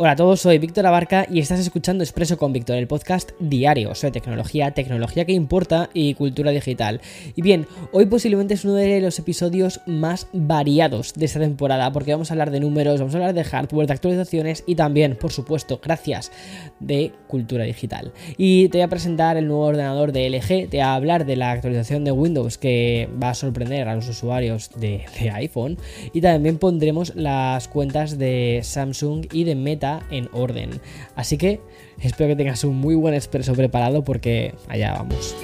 [0.00, 3.96] Hola a todos, soy Víctor Abarca y estás escuchando Expreso con Víctor, el podcast diario
[3.96, 7.00] sobre tecnología, tecnología que importa y cultura digital.
[7.34, 12.12] Y bien, hoy posiblemente es uno de los episodios más variados de esta temporada porque
[12.12, 15.32] vamos a hablar de números, vamos a hablar de hardware, de actualizaciones y también, por
[15.32, 16.30] supuesto, gracias,
[16.78, 18.12] de cultura digital.
[18.36, 21.34] Y te voy a presentar el nuevo ordenador de LG, te voy a hablar de
[21.34, 25.76] la actualización de Windows que va a sorprender a los usuarios de, de iPhone
[26.12, 30.80] y también pondremos las cuentas de Samsung y de Meta en orden.
[31.16, 31.60] Así que
[32.00, 35.34] espero que tengas un muy buen expreso preparado porque allá vamos.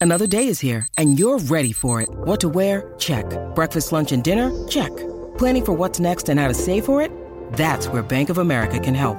[0.00, 2.08] Another day is here and you're ready for it.
[2.24, 2.94] What to wear?
[2.98, 3.26] Check.
[3.56, 4.52] Breakfast, lunch, and dinner?
[4.68, 4.94] Check.
[5.36, 7.10] Planning for what's next and how to save for it?
[7.54, 9.18] That's where Bank of America can help.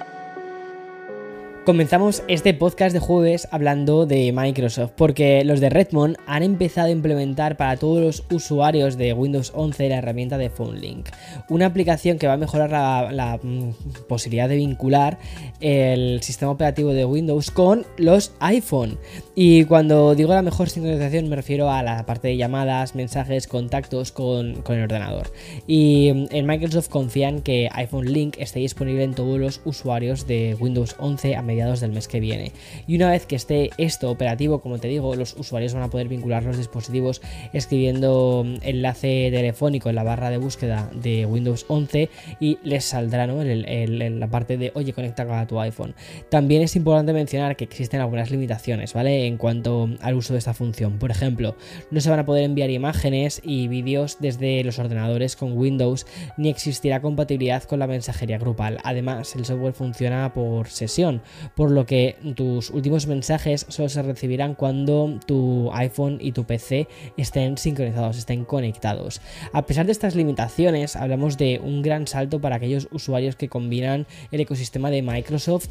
[1.63, 6.91] Comenzamos este podcast de jueves hablando de Microsoft, porque los de Redmond han empezado a
[6.91, 11.09] implementar para todos los usuarios de Windows 11 la herramienta de PhoneLink,
[11.49, 12.71] una aplicación que va a mejorar
[13.13, 15.19] la, mm, posibilidad de vincular
[15.59, 18.97] el sistema operativo de Windows con los iPhone.
[19.35, 24.11] Y cuando digo la mejor sincronización me refiero a la parte de llamadas, mensajes, contactos
[24.11, 25.31] con, con el ordenador.
[25.67, 30.57] Y mm, en Microsoft confían que iPhone Link esté disponible en todos los usuarios de
[30.59, 32.53] Windows 11 a mediados del mes que viene.
[32.87, 36.07] Y una vez que esté esto operativo, como te digo, los usuarios van a poder
[36.07, 37.21] vincular los dispositivos
[37.53, 43.27] escribiendo mm, enlace telefónico en la barra de búsqueda de Windows 11 y les saldrá
[43.27, 43.41] ¿no?
[43.41, 45.93] el, la parte de oye, conecta a tu iPhone.
[46.29, 49.27] También es importante mencionar que existen algunas limitaciones, ¿vale?
[49.27, 50.97] En cuanto al uso de esta función.
[50.97, 51.55] Por ejemplo,
[51.89, 56.05] no se van a poder enviar imágenes y vídeos desde los ordenadores con Windows,
[56.37, 58.79] ni existirá compatibilidad con la mensajería grupal.
[58.83, 61.21] Además, el software funciona por sesión,
[61.55, 66.87] por lo que tus últimos mensajes solo se recibirán cuando tu iPhone y tu PC
[67.17, 69.21] estén sincronizados, estén conectados.
[69.53, 74.07] A pesar de estas limitaciones, hablamos de un gran salto para aquellos usuarios que combinan
[74.31, 75.69] el ecosistema de Microsoft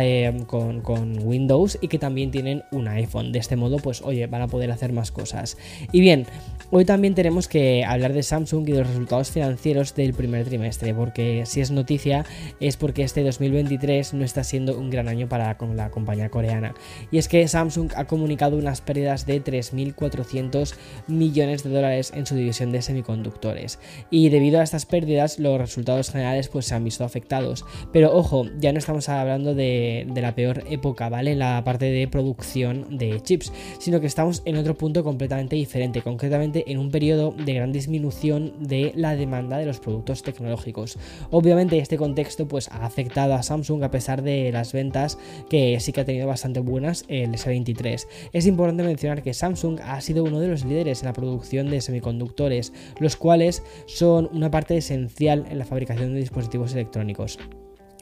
[0.00, 3.32] eh, con, con, Windows y que también tienen un iPhone.
[3.32, 5.56] De este modo, pues oye, van a poder hacer más cosas.
[5.92, 6.26] Y bien,
[6.70, 10.94] hoy también tenemos que hablar de Samsung y de los resultados financieros del primer trimestre,
[10.94, 12.24] porque si es noticia
[12.60, 16.74] es porque este 2023 no está siendo un gran año para la compañía coreana.
[17.10, 20.74] Y es que Samsung ha comunicado unas pérdidas de 3.400
[21.08, 23.78] millones de dólares en su división de semiconductores.
[24.10, 27.64] Y debido a estas pérdidas, los resultados generales pues se han visto afectados.
[27.92, 31.32] Pero ojo, ya no estamos hablando de, de la peor época, ¿vale?
[31.32, 36.02] En la parte de producción de chips, sino que estamos en otro punto completamente diferente,
[36.02, 40.98] concretamente en un periodo de gran disminución de la demanda de los productos tecnológicos.
[41.30, 44.95] Obviamente este contexto pues ha afectado a Samsung a pesar de las ventas
[45.48, 48.06] que sí que ha tenido bastante buenas el S23.
[48.32, 51.80] Es importante mencionar que Samsung ha sido uno de los líderes en la producción de
[51.80, 57.38] semiconductores, los cuales son una parte esencial en la fabricación de dispositivos electrónicos.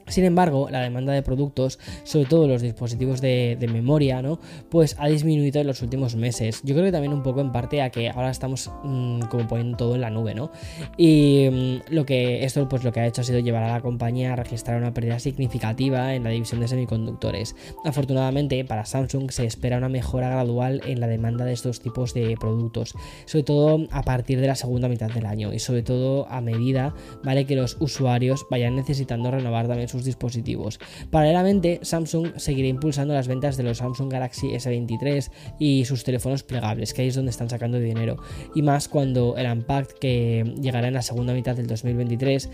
[0.07, 4.39] Sin embargo, la demanda de productos, sobre todo los dispositivos de, memoria, ¿no?
[4.69, 6.61] Pues ha disminuido en los últimos meses.
[6.63, 9.77] Yo creo que también un poco en parte a que ahora estamos mmm, como poniendo
[9.77, 10.51] todo en la nube, ¿no?
[10.97, 13.81] Y mmm, lo que esto pues lo que ha hecho ha sido llevar a la
[13.81, 17.55] compañía a registrar una pérdida significativa en la división de semiconductores.
[17.83, 22.37] Afortunadamente, para Samsung se espera una mejora gradual en la demanda de estos tipos de
[22.39, 22.93] productos,
[23.25, 26.93] sobre todo a partir de la segunda mitad del año y sobre todo a medida,
[27.23, 27.45] ¿vale?
[27.45, 30.79] Que los usuarios vayan necesitando renovar también sus dispositivos.
[31.09, 36.93] Paralelamente, Samsung seguirá impulsando las ventas de los Samsung Galaxy S23 y sus teléfonos plegables,
[36.93, 38.17] que ahí es donde están sacando dinero.
[38.53, 42.49] Y más cuando el Unpacked, que llegará en la segunda mitad del 2023,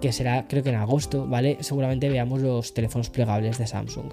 [0.00, 1.58] que será creo que en agosto, ¿vale?
[1.60, 4.12] Seguramente veamos los teléfonos plegables de Samsung.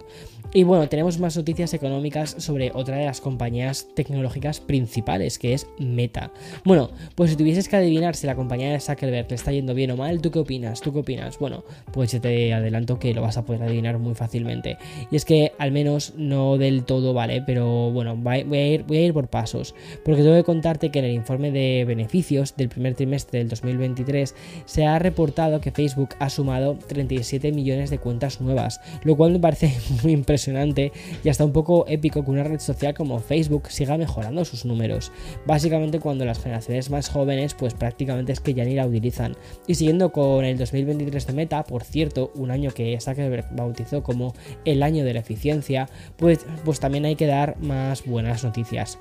[0.53, 5.65] Y bueno, tenemos más noticias económicas sobre otra de las compañías tecnológicas principales, que es
[5.79, 6.33] Meta.
[6.65, 9.91] Bueno, pues si tuvieses que adivinar si la compañía de Zuckerberg le está yendo bien
[9.91, 10.81] o mal, ¿tú qué opinas?
[10.81, 11.39] ¿Tú qué opinas?
[11.39, 11.63] Bueno,
[11.93, 14.77] pues te adelanto que lo vas a poder adivinar muy fácilmente.
[15.09, 17.41] Y es que al menos no del todo, ¿vale?
[17.41, 19.73] Pero bueno, voy a ir, voy a ir por pasos.
[20.03, 24.35] Porque tengo que contarte que en el informe de beneficios del primer trimestre del 2023
[24.65, 29.39] se ha reportado que Facebook ha sumado 37 millones de cuentas nuevas, lo cual me
[29.39, 29.73] parece
[30.03, 34.45] muy impresionante y hasta un poco épico que una red social como Facebook siga mejorando
[34.45, 35.11] sus números.
[35.45, 39.35] Básicamente cuando las generaciones más jóvenes pues prácticamente es que ya ni la utilizan.
[39.67, 44.33] Y siguiendo con el 2023 de Meta, por cierto, un año que Zuckerberg bautizó como
[44.65, 48.97] el año de la eficiencia, pues, pues también hay que dar más buenas noticias.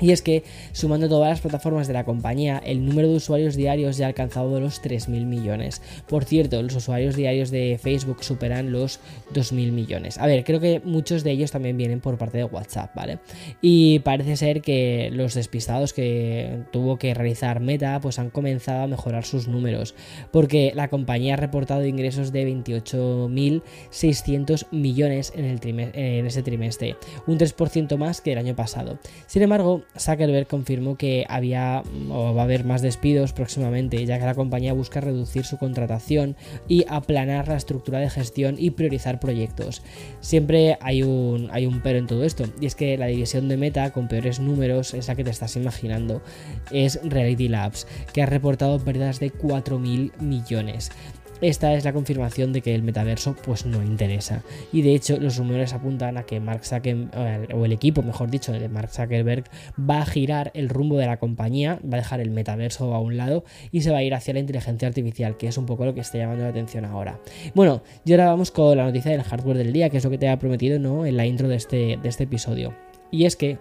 [0.00, 0.42] Y es que,
[0.72, 4.58] sumando todas las plataformas de la compañía, el número de usuarios diarios ya ha alcanzado
[4.60, 5.80] los 3.000 millones.
[6.08, 8.98] Por cierto, los usuarios diarios de Facebook superan los
[9.32, 10.18] 2.000 millones.
[10.18, 13.18] A ver, creo que muchos de ellos también vienen por parte de WhatsApp, ¿vale?
[13.62, 18.88] Y parece ser que los despistados que tuvo que realizar Meta, pues han comenzado a
[18.88, 19.94] mejorar sus números,
[20.32, 27.38] porque la compañía ha reportado ingresos de 28.600 millones en, el en ese trimestre, un
[27.38, 28.98] 3% más que el año pasado.
[29.26, 34.24] Sin embargo, Zuckerberg confirmó que había o va a haber más despidos próximamente, ya que
[34.24, 36.36] la compañía busca reducir su contratación
[36.68, 39.82] y aplanar la estructura de gestión y priorizar proyectos.
[40.20, 43.56] Siempre hay un, hay un pero en todo esto, y es que la división de
[43.56, 46.22] Meta con peores números es la que te estás imaginando,
[46.70, 50.90] es Reality Labs, que ha reportado pérdidas de 4.000 millones.
[51.44, 54.42] Esta es la confirmación de que el metaverso pues no interesa.
[54.72, 58.50] Y de hecho los rumores apuntan a que Mark Zuckerberg, o el equipo mejor dicho
[58.50, 59.44] de Mark Zuckerberg,
[59.78, 63.18] va a girar el rumbo de la compañía, va a dejar el metaverso a un
[63.18, 65.92] lado y se va a ir hacia la inteligencia artificial, que es un poco lo
[65.92, 67.20] que está llamando la atención ahora.
[67.54, 70.16] Bueno, y ahora vamos con la noticia del hardware del día, que es lo que
[70.16, 71.04] te ha prometido ¿no?
[71.04, 72.74] en la intro de este, de este episodio.
[73.10, 73.58] Y es que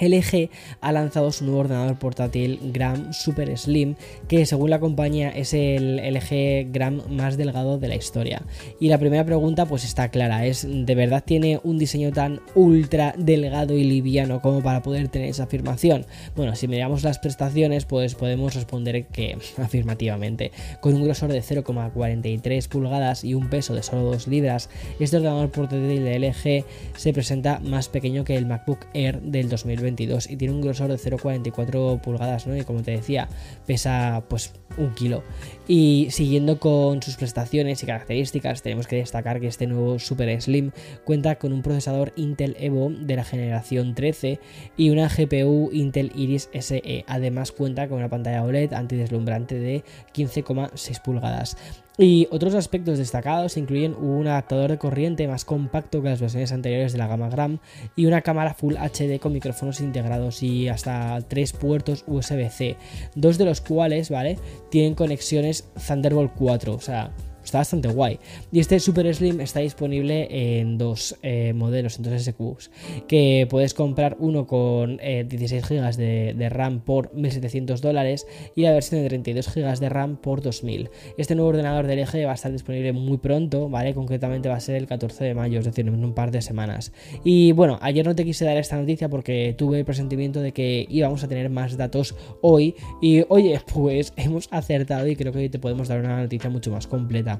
[0.00, 0.48] LG
[0.80, 3.96] ha lanzado su nuevo ordenador portátil Gram Super Slim,
[4.28, 8.42] que según la compañía es el LG Gram más delgado de la historia.
[8.78, 13.14] Y la primera pregunta pues está clara, es ¿de verdad tiene un diseño tan ultra
[13.16, 16.06] delgado y liviano como para poder tener esa afirmación?
[16.34, 20.52] Bueno, si miramos las prestaciones pues podemos responder que afirmativamente.
[20.80, 25.50] Con un grosor de 0,43 pulgadas y un peso de solo 2 libras, este ordenador
[25.50, 26.64] portátil de LG
[26.96, 30.96] se presenta más pequeño que el MacBook Air del 2020 y tiene un grosor de
[30.96, 32.56] 0,44 pulgadas, ¿no?
[32.56, 33.28] Y como te decía,
[33.66, 35.22] pesa pues un kilo.
[35.66, 40.72] Y siguiendo con sus prestaciones y características, tenemos que destacar que este nuevo Super Slim
[41.04, 44.38] cuenta con un procesador Intel Evo de la generación 13
[44.76, 47.04] y una GPU Intel Iris SE.
[47.06, 49.84] Además cuenta con una pantalla OLED antideslumbrante de
[50.14, 51.56] 15,6 pulgadas.
[52.02, 56.92] Y otros aspectos destacados incluyen un adaptador de corriente más compacto que las versiones anteriores
[56.92, 57.58] de la gama Gram
[57.94, 62.78] y una cámara Full HD con micrófonos integrados y hasta tres puertos USB-C,
[63.16, 64.38] dos de los cuales, ¿vale?
[64.70, 67.12] Tienen conexiones Thunderbolt 4, o sea,
[67.50, 68.20] Está bastante guay.
[68.52, 70.28] Y este Super Slim está disponible
[70.60, 72.70] en dos eh, modelos, en dos SQs,
[73.08, 75.96] que puedes comprar uno con 16 eh, GB
[76.36, 78.24] de, RAM por 1.700 dólares
[78.54, 80.90] y la versión de 32 GB de RAM por 2.000.
[81.18, 83.94] Este nuevo ordenador de LG va a estar disponible muy pronto, ¿vale?
[83.94, 86.92] Concretamente va a ser el 14 de mayo, es decir, en un par de semanas.
[87.24, 90.86] Y bueno, ayer no te quise dar esta noticia porque tuve el presentimiento de que
[90.88, 95.48] íbamos a tener más datos hoy y oye, pues hemos acertado y creo que hoy
[95.48, 97.39] te podemos dar una noticia mucho más completa.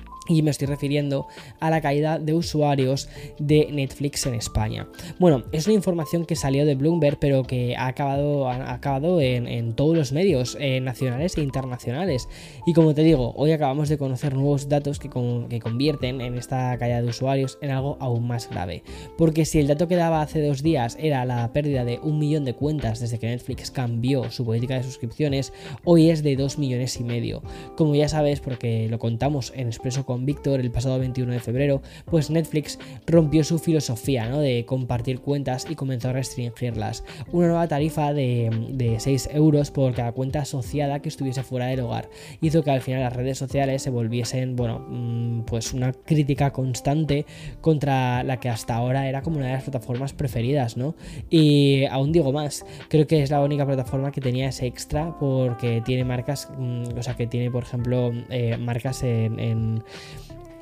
[0.27, 1.27] Y me estoy refiriendo
[1.59, 3.09] a la caída de usuarios
[3.39, 4.87] de Netflix en España.
[5.19, 9.73] Bueno, es una información que salió de Bloomberg, pero que ha acabado, ha acabado en,
[9.73, 12.29] todos los medios eh, nacionales e internacionales.
[12.67, 15.09] Y como te digo, hoy acabamos de conocer nuevos datos que,
[15.49, 18.83] que convierten en esta caída de usuarios en algo aún más grave.
[19.17, 22.45] Porque si el dato que daba hace dos días era la pérdida de un millón
[22.45, 25.51] de cuentas desde que Netflix cambió su política de suscripciones,
[25.83, 27.41] hoy es de dos millones y medio.
[27.75, 31.81] Como ya sabes, porque lo contamos en Expreso con Víctor el pasado 21 de febrero,
[32.03, 32.77] pues Netflix
[33.07, 34.39] rompió su filosofía ¿no?
[34.39, 37.05] de compartir cuentas y comenzó a restringirlas.
[37.31, 41.79] Una nueva tarifa de, de 6 euros por cada cuenta asociada que estuviese fuera del
[41.79, 42.09] hogar
[42.41, 47.25] hizo que al final las redes sociales se volviesen, bueno, mm, pues una crítica constante
[47.61, 50.93] contra la que hasta ahora era como una de las plataformas preferidas, ¿no?
[51.29, 55.79] Y aún digo más, creo que es la única plataforma que tenía ese extra porque
[55.85, 59.83] tiene marcas, mm, o sea, que tiene, por ejemplo, eh, marcas en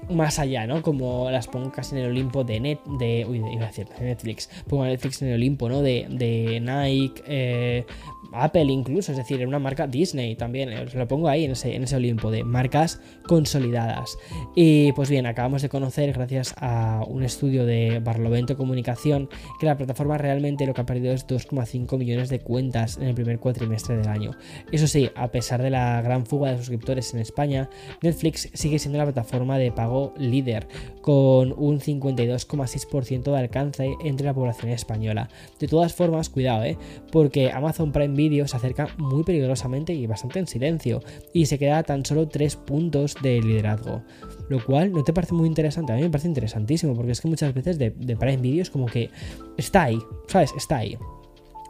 [0.09, 0.81] más allá, ¿no?
[0.81, 3.25] Como las pongo en el Olimpo de Net, de,
[3.61, 5.81] a decir Netflix, pongo Netflix en el Olimpo, ¿no?
[5.81, 7.85] De, de Nike, eh,
[8.33, 11.75] Apple incluso, es decir, en una marca Disney también, os lo pongo ahí en ese,
[11.75, 14.17] en ese Olimpo de marcas consolidadas.
[14.55, 19.77] Y pues bien, acabamos de conocer, gracias a un estudio de Barlovento Comunicación, que la
[19.77, 23.97] plataforma realmente lo que ha perdido es 2,5 millones de cuentas en el primer cuatrimestre
[23.97, 24.31] del año.
[24.71, 27.69] Eso sí, a pesar de la gran fuga de suscriptores en España,
[28.01, 30.67] Netflix sigue siendo la plataforma de pago líder,
[31.01, 35.29] con un 52,6% de alcance entre la población española.
[35.59, 36.77] De todas formas, cuidado, ¿eh?
[37.11, 41.01] porque Amazon Prime Video se acerca muy peligrosamente y bastante en silencio,
[41.33, 44.03] y se queda tan solo 3 puntos de liderazgo.
[44.49, 47.29] Lo cual no te parece muy interesante, a mí me parece interesantísimo, porque es que
[47.29, 49.09] muchas veces de, de Prime Video es como que
[49.57, 50.53] está ahí, ¿sabes?
[50.57, 50.97] Está ahí.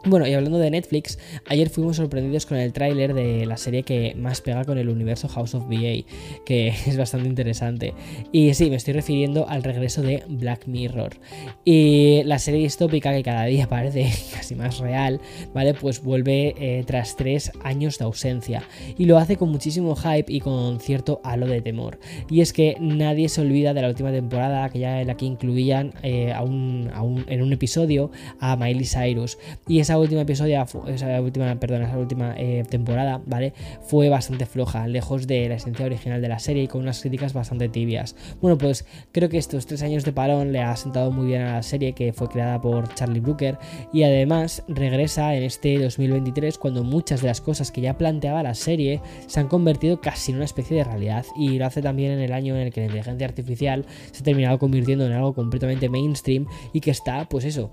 [0.06, 4.14] Bueno, y hablando de Netflix, ayer fuimos sorprendidos con el tráiler de la serie que
[4.16, 6.06] más pega con el universo House of BA,
[6.46, 7.92] que es bastante interesante.
[8.32, 11.18] Y sí, me estoy refiriendo al regreso de Black Mirror.
[11.66, 15.20] Y la serie distópica que cada día parece casi más real,
[15.52, 15.74] ¿vale?
[15.74, 18.62] Pues vuelve eh, tras tres años de ausencia.
[18.96, 22.00] Y lo hace con muchísimo hype y con cierto halo de temor.
[22.30, 25.92] Y es que nadie se olvida de la última temporada, aquella en la que incluían
[26.02, 29.36] eh, en un episodio a Miley Cyrus.
[29.68, 33.52] Y esa última episodio, esa última, perdón, esa última eh, temporada, ¿vale?
[33.82, 37.32] Fue bastante floja, lejos de la esencia original de la serie y con unas críticas
[37.32, 38.14] bastante tibias.
[38.40, 41.54] Bueno, pues creo que estos tres años de parón le ha sentado muy bien a
[41.54, 43.58] la serie que fue creada por Charlie Brooker
[43.92, 48.54] y además regresa en este 2023 cuando muchas de las cosas que ya planteaba la
[48.54, 52.20] serie se han convertido casi en una especie de realidad y lo hace también en
[52.20, 55.88] el año en el que la inteligencia artificial se ha terminado convirtiendo en algo completamente
[55.88, 57.72] mainstream y que está, pues eso,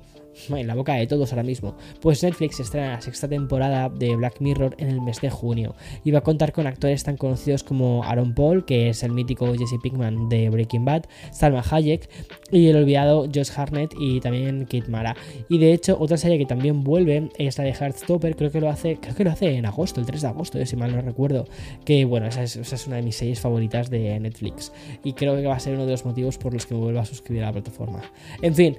[0.50, 1.76] en la boca de todos ahora mismo.
[2.02, 6.12] Pues Netflix estrena la sexta temporada de Black Mirror en el mes de junio y
[6.12, 9.80] va a contar con actores tan conocidos como Aaron Paul, que es el mítico Jesse
[9.82, 12.10] Pinkman de Breaking Bad, Salma Hayek
[12.52, 15.16] y el olvidado Josh Harnett y también Kate Mara.
[15.50, 18.70] Y de hecho, otra serie que también vuelve es la de Heartstopper, creo que lo
[18.70, 21.46] hace, creo que lo hace en agosto, el 3 de agosto, si mal no recuerdo.
[21.86, 24.72] Que bueno, esa es, una de mis series favoritas de Netflix
[25.04, 27.00] y creo que va a ser uno de los motivos por los que me vuelvo
[27.00, 28.02] a suscribir a la plataforma.
[28.42, 28.78] En fin,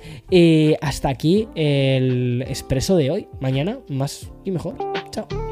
[0.81, 3.29] hasta aquí el expreso de hoy.
[3.41, 4.77] Mañana más y mejor.
[5.11, 5.48] Chao.